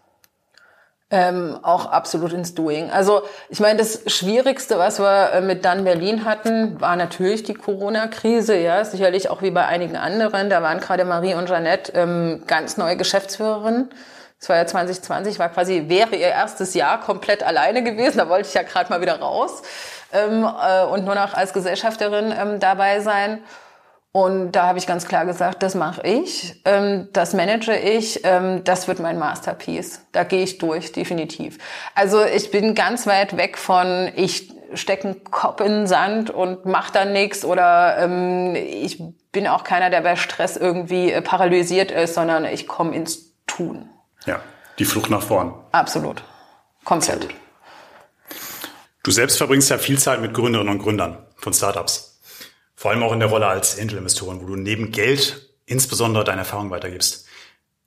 [1.10, 2.90] Ähm, auch absolut ins Doing.
[2.90, 7.52] Also ich meine, das Schwierigste, was wir äh, mit dann Berlin hatten, war natürlich die
[7.52, 8.56] Corona-Krise.
[8.56, 10.48] Ja, sicherlich auch wie bei einigen anderen.
[10.48, 13.90] Da waren gerade Marie und Jeanette ähm, ganz neue Geschäftsführerinnen.
[14.42, 18.18] Das war ja 2020, war quasi, wäre ihr erstes Jahr komplett alleine gewesen.
[18.18, 19.62] Da wollte ich ja gerade mal wieder raus
[20.12, 23.38] ähm, äh, und nur noch als Gesellschafterin ähm, dabei sein.
[24.10, 28.64] Und da habe ich ganz klar gesagt, das mache ich, ähm, das manage ich, ähm,
[28.64, 30.00] das wird mein Masterpiece.
[30.10, 31.58] Da gehe ich durch, definitiv.
[31.94, 36.66] Also ich bin ganz weit weg von, ich stecke einen Kopf in den Sand und
[36.66, 39.00] mache dann nichts oder ähm, ich
[39.30, 43.88] bin auch keiner, der bei Stress irgendwie äh, paralysiert ist, sondern ich komme ins Tun.
[44.26, 44.40] Ja,
[44.78, 45.54] die Flucht nach vorn.
[45.72, 46.22] Absolut.
[46.84, 47.28] Komplett.
[49.02, 52.20] Du selbst verbringst ja viel Zeit mit Gründerinnen und Gründern von Startups.
[52.74, 56.70] Vor allem auch in der Rolle als Angel-Investorin, wo du neben Geld insbesondere deine Erfahrung
[56.70, 57.26] weitergibst.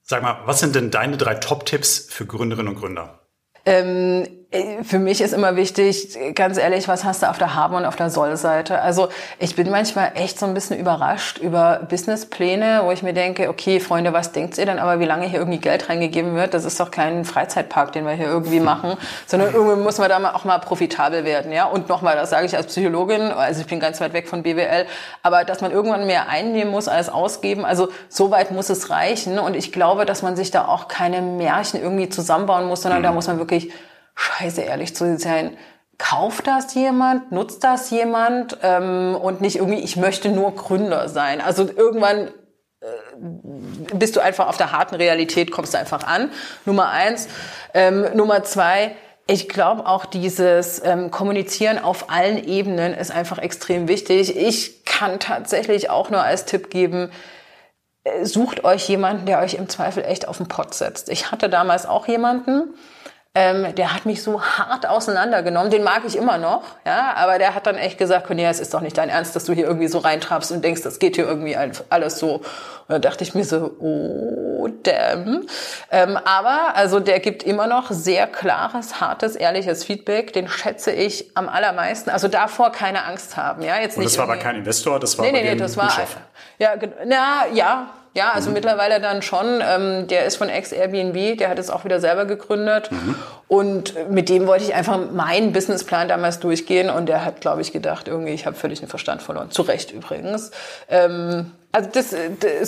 [0.04, 3.20] Sag mal, was sind denn deine drei Top-Tipps für Gründerinnen und Gründer?
[3.66, 4.45] Ähm, äh,
[4.84, 7.96] für mich ist immer wichtig, ganz ehrlich, was hast du auf der Haben- und auf
[7.96, 8.82] der Soll-Seite?
[8.82, 13.50] Also ich bin manchmal echt so ein bisschen überrascht über Businesspläne, wo ich mir denke,
[13.50, 16.54] okay, Freunde, was denkt ihr denn aber, wie lange hier irgendwie Geld reingegeben wird?
[16.54, 20.34] Das ist doch kein Freizeitpark, den wir hier irgendwie machen, sondern irgendwie muss man da
[20.34, 21.52] auch mal profitabel werden.
[21.52, 21.66] ja.
[21.66, 24.86] Und nochmal, das sage ich als Psychologin, also ich bin ganz weit weg von BWL,
[25.24, 29.40] aber dass man irgendwann mehr einnehmen muss als ausgeben, also so weit muss es reichen.
[29.40, 33.04] Und ich glaube, dass man sich da auch keine Märchen irgendwie zusammenbauen muss, sondern mhm.
[33.04, 33.72] da muss man wirklich
[34.16, 35.58] scheiße ehrlich zu sein,
[35.98, 41.42] kauft das jemand, nutzt das jemand ähm, und nicht irgendwie, ich möchte nur Gründer sein.
[41.42, 42.32] Also irgendwann
[42.82, 42.86] äh,
[43.94, 46.32] bist du einfach auf der harten Realität, kommst du einfach an.
[46.66, 47.28] Nummer eins.
[47.74, 48.96] Ähm, Nummer zwei,
[49.28, 54.36] ich glaube auch dieses ähm, Kommunizieren auf allen Ebenen ist einfach extrem wichtig.
[54.36, 57.10] Ich kann tatsächlich auch nur als Tipp geben,
[58.04, 61.10] äh, sucht euch jemanden, der euch im Zweifel echt auf den Pott setzt.
[61.10, 62.76] Ich hatte damals auch jemanden,
[63.36, 65.70] ähm, der hat mich so hart auseinandergenommen.
[65.70, 68.74] Den mag ich immer noch, ja, aber der hat dann echt gesagt, Cornelia, es ist
[68.74, 71.28] doch nicht dein Ernst, dass du hier irgendwie so reintrabst und denkst, das geht hier
[71.28, 71.58] irgendwie
[71.90, 72.36] alles so.
[72.36, 72.44] Und
[72.88, 75.48] da dachte ich mir so, oh, damn.
[75.92, 80.32] Ähm, aber, also der gibt immer noch sehr klares, hartes, ehrliches Feedback.
[80.32, 82.12] Den schätze ich am allermeisten.
[82.12, 83.80] Also davor keine Angst haben, ja.
[83.80, 85.92] Jetzt und das war aber kein Investor, das war nee, nee, nee, das war,
[86.58, 88.56] ja, na, ja, ja, also mhm.
[88.56, 89.62] mittlerweile dann schon.
[89.62, 92.90] Ähm, der ist von ex-Airbnb, der hat es auch wieder selber gegründet.
[92.92, 93.16] Mhm.
[93.50, 96.90] Und mit dem wollte ich einfach meinen Businessplan damals durchgehen.
[96.90, 99.52] Und der hat, glaube ich, gedacht, irgendwie, ich habe völlig den Verstand verloren.
[99.52, 100.52] Zu Recht übrigens.
[100.90, 102.16] Ähm, also das,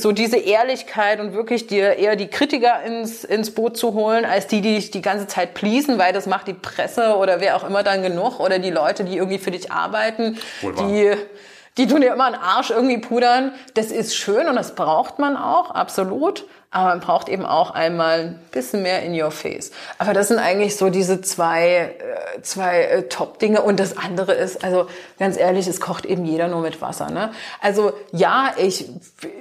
[0.02, 4.48] so diese Ehrlichkeit und wirklich dir eher die Kritiker ins, ins Boot zu holen, als
[4.48, 7.64] die, die dich die ganze Zeit pleasen, weil das macht die Presse oder wer auch
[7.64, 11.16] immer dann genug oder die Leute, die irgendwie für dich arbeiten, die
[11.78, 13.54] die tun dir immer einen Arsch irgendwie pudern.
[13.74, 16.46] Das ist schön und das braucht man auch, absolut.
[16.70, 19.72] Aber man braucht eben auch einmal ein bisschen mehr in your face.
[20.00, 21.96] Aber das sind eigentlich so diese zwei,
[22.38, 23.62] äh, zwei äh, Top-Dinge.
[23.62, 27.10] Und das andere ist, also ganz ehrlich, es kocht eben jeder nur mit Wasser.
[27.10, 27.32] Ne?
[27.62, 28.90] Also ja, ich,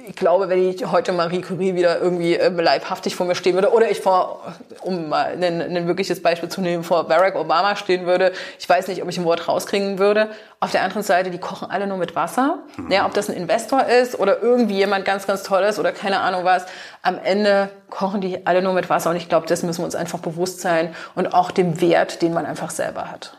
[0.07, 3.73] ich glaube, wenn ich heute Marie Curie wieder irgendwie äh, leibhaftig vor mir stehen würde,
[3.73, 8.05] oder ich vor, um mal ein, ein wirkliches Beispiel zu nehmen, vor Barack Obama stehen
[8.05, 10.29] würde, ich weiß nicht, ob ich ein Wort rauskriegen würde.
[10.61, 12.59] Auf der anderen Seite, die kochen alle nur mit Wasser.
[12.77, 12.91] Mhm.
[12.91, 16.45] Ja, ob das ein Investor ist oder irgendwie jemand ganz, ganz Tolles oder keine Ahnung
[16.45, 16.65] was.
[17.03, 19.95] Am Ende kochen die alle nur mit Wasser und ich glaube, das müssen wir uns
[19.95, 23.37] einfach bewusst sein und auch dem Wert, den man einfach selber hat.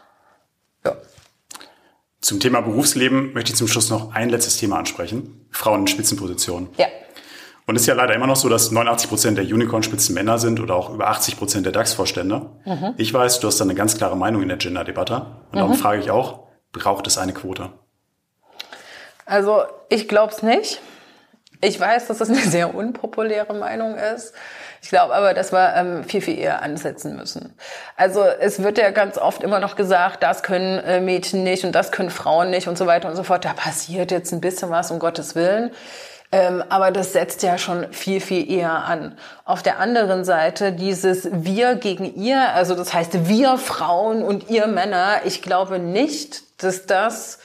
[0.85, 0.97] Ja.
[2.21, 5.47] Zum Thema Berufsleben möchte ich zum Schluss noch ein letztes Thema ansprechen.
[5.51, 6.69] Frauen in Spitzenpositionen.
[6.77, 6.87] Ja.
[7.67, 10.59] Und es ist ja leider immer noch so, dass 89 Prozent der Unicorn-Spitzen Männer sind
[10.59, 12.47] oder auch über 80 Prozent der DAX-Vorstände.
[12.65, 12.95] Mhm.
[12.97, 15.17] Ich weiß, du hast da eine ganz klare Meinung in der Gender-Debatte.
[15.17, 15.59] Und mhm.
[15.59, 17.71] darum frage ich auch, braucht es eine Quote?
[19.27, 20.81] Also ich glaube es nicht.
[21.61, 24.33] Ich weiß, dass das eine sehr unpopuläre Meinung ist.
[24.81, 27.55] Ich glaube aber, dass wir ähm, viel, viel eher ansetzen müssen.
[27.97, 31.73] Also es wird ja ganz oft immer noch gesagt, das können äh, Mädchen nicht und
[31.73, 33.45] das können Frauen nicht und so weiter und so fort.
[33.45, 35.73] Da passiert jetzt ein bisschen was, um Gottes Willen.
[36.31, 39.17] Ähm, aber das setzt ja schon viel, viel eher an.
[39.45, 44.67] Auf der anderen Seite dieses Wir gegen ihr, also das heißt wir Frauen und ihr
[44.67, 47.39] Männer, ich glaube nicht, dass das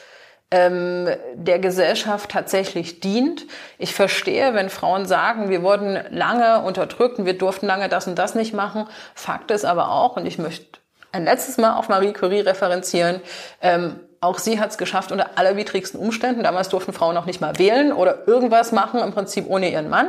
[0.53, 3.47] ähm, der Gesellschaft tatsächlich dient.
[3.79, 8.19] Ich verstehe, wenn Frauen sagen, wir wurden lange unterdrückt und wir durften lange das und
[8.19, 8.85] das nicht machen.
[9.15, 10.77] Fakt ist aber auch, und ich möchte
[11.11, 13.19] ein letztes Mal auf Marie Curie referenzieren,
[13.61, 16.43] ähm, auch sie hat es geschafft unter allerwidrigsten Umständen.
[16.43, 20.07] Damals durften Frauen auch nicht mal wählen oder irgendwas machen, im Prinzip ohne ihren Mann.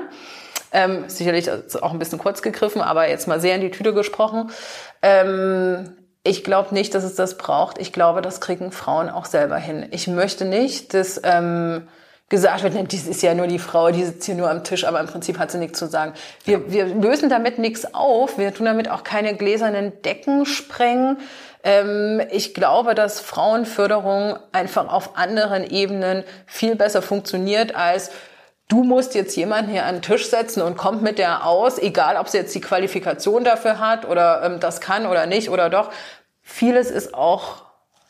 [0.72, 4.50] Ähm, sicherlich auch ein bisschen kurz gegriffen, aber jetzt mal sehr in die Tüte gesprochen.
[5.00, 7.78] Ähm, ich glaube nicht, dass es das braucht.
[7.78, 9.86] Ich glaube, das kriegen Frauen auch selber hin.
[9.90, 11.86] Ich möchte nicht, dass ähm,
[12.30, 15.00] gesagt wird, dies ist ja nur die Frau, die sitzt hier nur am Tisch, aber
[15.00, 16.14] im Prinzip hat sie nichts zu sagen.
[16.44, 18.38] Wir, wir lösen damit nichts auf.
[18.38, 21.18] Wir tun damit auch keine gläsernen Decken sprengen.
[21.62, 28.10] Ähm, ich glaube, dass Frauenförderung einfach auf anderen Ebenen viel besser funktioniert als
[28.68, 32.16] Du musst jetzt jemanden hier an den Tisch setzen und kommt mit der aus, egal
[32.16, 35.90] ob sie jetzt die Qualifikation dafür hat oder ähm, das kann oder nicht oder doch.
[36.40, 37.64] Vieles ist auch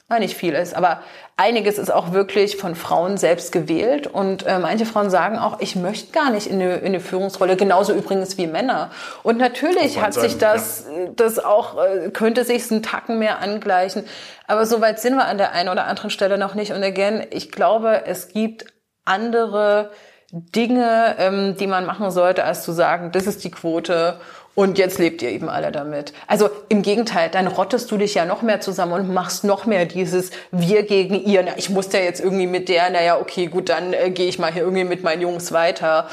[0.07, 1.01] Nein, nicht vieles, aber
[1.39, 4.07] einiges ist auch wirklich von Frauen selbst gewählt.
[4.07, 7.57] Und äh, manche Frauen sagen auch, ich möchte gar nicht in eine, in eine Führungsrolle,
[7.57, 8.91] genauso übrigens wie Männer.
[9.23, 11.09] Und natürlich hat sich das, ja.
[11.17, 14.05] das auch, äh, könnte sich einen Tacken mehr angleichen.
[14.47, 16.73] Aber so weit sind wir an der einen oder anderen Stelle noch nicht.
[16.73, 18.67] Und again, ich glaube, es gibt
[19.07, 19.91] andere
[20.35, 24.19] Dinge, ähm, die man machen sollte, als zu sagen, das ist die Quote
[24.57, 26.13] und jetzt lebt ihr eben alle damit.
[26.27, 29.85] Also im Gegenteil, dann rottest du dich ja noch mehr zusammen und machst noch mehr
[29.85, 31.43] dieses Wir gegen ihr.
[31.45, 34.39] Na, ich muss ja jetzt irgendwie mit der, naja, okay, gut, dann äh, gehe ich
[34.41, 36.09] mal hier irgendwie mit meinen Jungs weiter.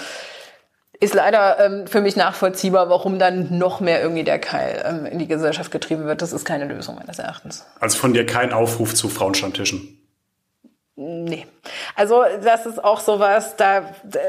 [1.00, 5.18] ist leider ähm, für mich nachvollziehbar, warum dann noch mehr irgendwie der Keil ähm, in
[5.18, 6.22] die Gesellschaft getrieben wird.
[6.22, 7.66] Das ist keine Lösung meines Erachtens.
[7.80, 10.01] Also von dir kein Aufruf zu Frauenstammtischen?
[11.02, 11.48] Nee.
[11.96, 13.82] Also das ist auch sowas, da...
[14.04, 14.20] da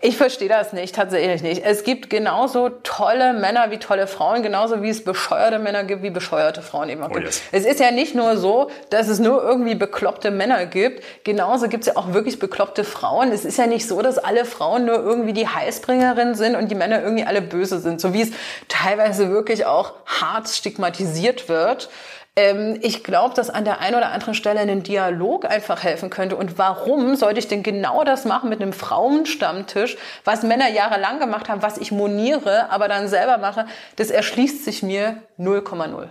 [0.00, 1.64] ich verstehe das nicht, tatsächlich nicht.
[1.64, 6.10] Es gibt genauso tolle Männer wie tolle Frauen, genauso wie es bescheuerte Männer gibt, wie
[6.10, 7.24] bescheuerte Frauen eben auch oh, gibt.
[7.24, 7.40] Yes.
[7.52, 11.02] Es ist ja nicht nur so, dass es nur irgendwie bekloppte Männer gibt.
[11.24, 13.32] Genauso gibt es ja auch wirklich bekloppte Frauen.
[13.32, 16.74] Es ist ja nicht so, dass alle Frauen nur irgendwie die Heißbringerin sind und die
[16.74, 17.98] Männer irgendwie alle böse sind.
[17.98, 18.30] So wie es
[18.68, 21.88] teilweise wirklich auch hart stigmatisiert wird.
[22.36, 26.36] Ähm, ich glaube, dass an der einen oder anderen Stelle ein Dialog einfach helfen könnte.
[26.36, 31.48] Und warum sollte ich denn genau das machen mit einem Frauenstammtisch, was Männer jahrelang gemacht
[31.48, 33.66] haben, was ich moniere, aber dann selber mache?
[33.96, 36.08] Das erschließt sich mir 0,0.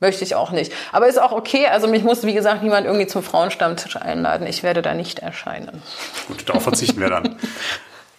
[0.00, 0.72] Möchte ich auch nicht.
[0.92, 1.66] Aber ist auch okay.
[1.66, 4.46] Also mich muss, wie gesagt, niemand irgendwie zum Frauenstammtisch einladen.
[4.46, 5.82] Ich werde da nicht erscheinen.
[6.26, 7.36] Gut, darauf verzichten wir dann.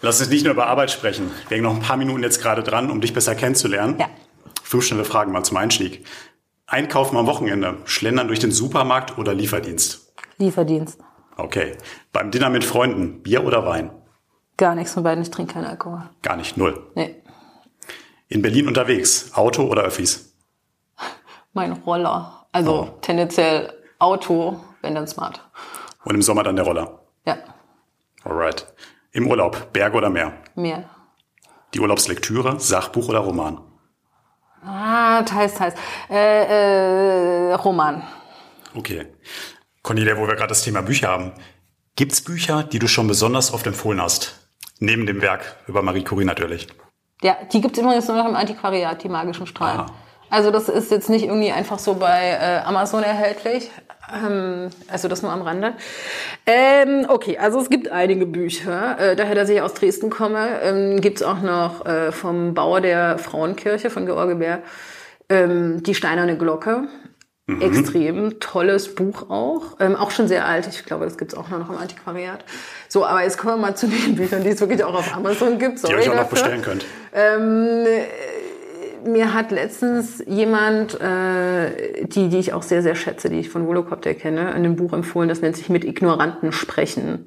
[0.03, 1.31] Lass uns nicht nur über Arbeit sprechen.
[1.47, 3.97] Wir hängen noch ein paar Minuten jetzt gerade dran, um dich besser kennenzulernen.
[3.99, 4.09] Ja.
[4.63, 6.05] Fünf schnelle Fragen mal zum Einstieg.
[6.71, 10.13] Einkaufen am Wochenende, schlendern durch den Supermarkt oder Lieferdienst?
[10.37, 11.01] Lieferdienst.
[11.35, 11.75] Okay.
[12.13, 13.91] Beim Dinner mit Freunden, Bier oder Wein?
[14.55, 16.09] Gar nichts von beiden, ich trinke keinen Alkohol.
[16.21, 16.89] Gar nicht, null?
[16.95, 17.21] Nee.
[18.29, 20.33] In Berlin unterwegs, Auto oder Öffis?
[21.51, 22.47] Mein Roller.
[22.53, 22.97] Also oh.
[23.01, 25.45] tendenziell Auto, wenn dann smart.
[26.05, 27.01] Und im Sommer dann der Roller?
[27.25, 27.35] Ja.
[28.23, 28.65] Alright.
[29.11, 30.37] Im Urlaub, Berge oder Meer?
[30.55, 30.89] Meer.
[31.73, 33.59] Die Urlaubslektüre, Sachbuch oder Roman?
[34.65, 35.75] Ah, teils, teils.
[36.09, 38.03] Äh, äh, Roman.
[38.75, 39.07] Okay.
[39.81, 41.33] Cornelia, wo wir gerade das Thema Bücher haben.
[41.95, 44.35] Gibt's Bücher, die du schon besonders oft empfohlen hast?
[44.79, 46.67] Neben dem Werk über Marie Curie natürlich.
[47.21, 49.81] Ja, die gibt's übrigens nur noch im Antiquariat, die magischen Strahlen.
[49.81, 49.93] Aha.
[50.29, 53.69] Also das ist jetzt nicht irgendwie einfach so bei äh, Amazon erhältlich.
[54.13, 55.73] Ähm, also das nur am Rande.
[56.45, 58.97] Ähm, okay, also es gibt einige Bücher.
[58.99, 62.81] Äh, daher, dass ich aus Dresden komme, ähm, gibt es auch noch äh, vom Bauer
[62.81, 64.59] der Frauenkirche von George Bär
[65.29, 66.87] ähm, Die Steinerne Glocke.
[67.47, 67.61] Mhm.
[67.61, 69.77] Extrem tolles Buch auch.
[69.79, 70.67] Ähm, auch schon sehr alt.
[70.67, 72.45] Ich glaube, das gibt es auch noch im Antiquariat.
[72.87, 75.57] So, aber jetzt kommen wir mal zu den Büchern, die es wirklich auch auf Amazon
[75.57, 75.79] gibt.
[75.79, 76.85] Sorry die ihr euch auch noch bestellen könnt.
[77.13, 77.85] Ähm,
[79.05, 83.67] mir hat letztens jemand, äh, die, die ich auch sehr, sehr schätze, die ich von
[83.67, 87.25] Volocopter kenne, in einem Buch empfohlen, das nennt sich Mit Ignoranten sprechen.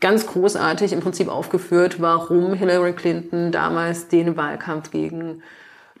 [0.00, 5.42] Ganz großartig im Prinzip aufgeführt, warum Hillary Clinton damals den Wahlkampf gegen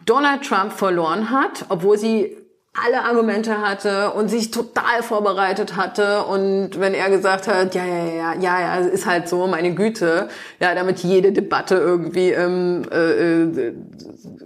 [0.06, 2.36] Donald Trump verloren hat, obwohl sie
[2.72, 8.04] alle Argumente hatte und sich total vorbereitet hatte und wenn er gesagt hat, ja, ja,
[8.06, 10.28] ja, ja, ja, ist halt so, meine Güte,
[10.60, 13.74] ja, damit jede Debatte irgendwie, ähm, äh, äh,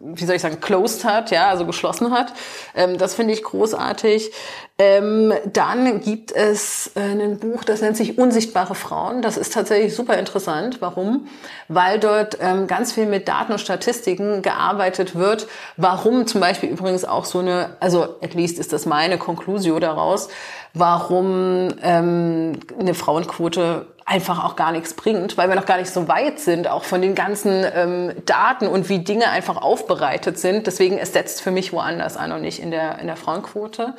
[0.05, 2.33] wie soll ich sagen, closed hat, ja, also geschlossen hat.
[2.75, 4.33] Ähm, das finde ich großartig.
[4.77, 9.23] Ähm, dann gibt es äh, ein Buch, das nennt sich Unsichtbare Frauen.
[9.23, 10.79] Das ist tatsächlich super interessant.
[10.81, 11.29] Warum?
[11.69, 15.47] Weil dort ähm, ganz viel mit Daten und Statistiken gearbeitet wird.
[15.77, 20.29] Warum zum Beispiel übrigens auch so eine, also at least ist das meine Conclusio daraus,
[20.73, 26.09] warum ähm, eine Frauenquote einfach auch gar nichts bringt, weil wir noch gar nicht so
[26.09, 30.67] weit sind, auch von den ganzen ähm, Daten und wie Dinge einfach aufbereitet sind.
[30.67, 33.95] Deswegen es setzt für mich woanders an und nicht in der in der Frauenquote.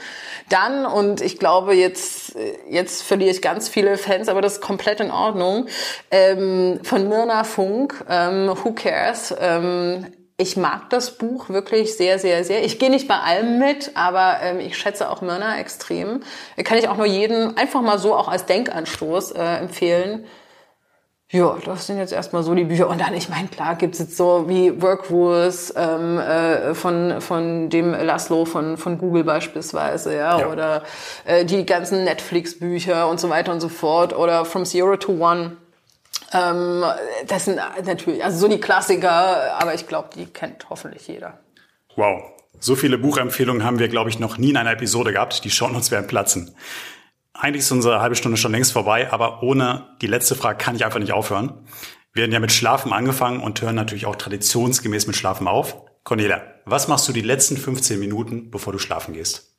[0.50, 2.36] Dann und ich glaube jetzt
[2.70, 5.68] jetzt verliere ich ganz viele Fans, aber das ist komplett in Ordnung.
[6.12, 9.34] Ähm, von Mirna Funk, ähm, Who Cares?
[9.40, 10.06] Ähm,
[10.38, 12.66] ich mag das Buch wirklich sehr, sehr, sehr.
[12.66, 16.22] Ich gehe nicht bei allem mit, aber ähm, ich schätze auch Mörner extrem.
[16.64, 20.26] Kann ich auch nur jedem einfach mal so auch als Denkanstoß äh, empfehlen.
[21.32, 22.88] Ja, das sind jetzt erstmal so die Bücher.
[22.88, 27.70] Und dann, ich meine, klar gibt's jetzt so wie Work Rules ähm, äh, von, von
[27.70, 30.48] dem Laszlo von, von Google beispielsweise, ja, ja.
[30.48, 30.84] oder
[31.26, 35.58] äh, die ganzen Netflix-Bücher und so weiter und so fort, oder From Zero to One
[36.32, 36.84] ähm,
[37.28, 41.40] das sind natürlich, also so die Klassiker, aber ich glaube, die kennt hoffentlich jeder.
[41.96, 42.24] Wow.
[42.60, 45.44] So viele Buchempfehlungen haben wir, glaube ich, noch nie in einer Episode gehabt.
[45.44, 46.56] Die schauen uns werden platzen.
[47.34, 50.86] Eigentlich ist unsere halbe Stunde schon längst vorbei, aber ohne die letzte Frage kann ich
[50.86, 51.66] einfach nicht aufhören.
[52.14, 55.76] Wir haben ja mit Schlafen angefangen und hören natürlich auch traditionsgemäß mit Schlafen auf.
[56.06, 59.52] Cornelia, was machst du die letzten 15 Minuten, bevor du schlafen gehst?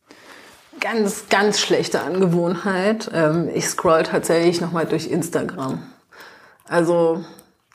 [0.80, 3.10] Ganz, ganz schlechte Angewohnheit.
[3.12, 5.82] Ähm, ich scroll tatsächlich nochmal durch Instagram.
[6.68, 7.24] Also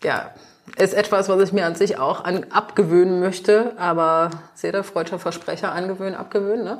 [0.04, 0.34] ja,
[0.78, 5.20] ist etwas, was ich mir an sich auch an, abgewöhnen möchte, aber sehr der freudscher
[5.20, 6.64] Versprecher angewöhnen, abgewöhnen.
[6.64, 6.78] Ne?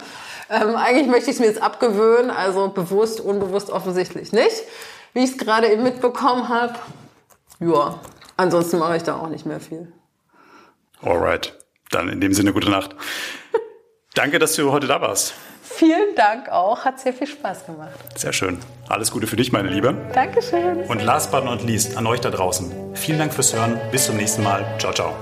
[0.50, 4.64] Ähm, eigentlich möchte ich es mir jetzt abgewöhnen, also bewusst, unbewusst offensichtlich nicht,
[5.14, 6.76] wie ich es gerade eben mitbekommen habe.
[7.60, 8.00] Ja,
[8.38, 9.92] ansonsten mache ich da auch nicht mehr viel.
[11.02, 11.58] Alright,
[11.90, 12.96] dann in dem Sinne gute Nacht.
[14.14, 15.34] Danke, dass du heute da warst.
[15.82, 16.86] Vielen Dank auch.
[16.86, 17.90] Hat sehr viel Spaß gemacht.
[18.16, 18.60] Sehr schön.
[18.88, 19.96] Alles Gute für dich, meine Liebe.
[20.14, 20.84] Dankeschön.
[20.84, 22.72] Und last but not least an euch da draußen.
[22.94, 23.80] Vielen Dank fürs Hören.
[23.92, 24.64] Bis zum nächsten Mal.
[24.78, 25.16] Ciao, ciao.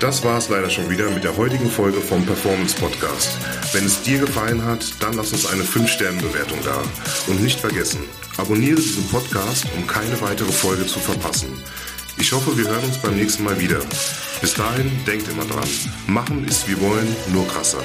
[0.00, 3.36] Das war es leider schon wieder mit der heutigen Folge vom Performance Podcast.
[3.72, 6.82] Wenn es dir gefallen hat, dann lass uns eine 5-Sterne-Bewertung da.
[7.30, 8.00] Und nicht vergessen,
[8.38, 11.62] abonniere diesen Podcast, um keine weitere Folge zu verpassen.
[12.16, 13.80] Ich hoffe, wir hören uns beim nächsten Mal wieder.
[14.40, 15.68] Bis dahin, denkt immer dran.
[16.06, 17.82] Machen ist wie wollen, nur krasser.